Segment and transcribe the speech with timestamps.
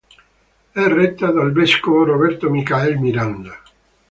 [0.71, 3.61] È retta dal vescovo Robert Michael Miranda.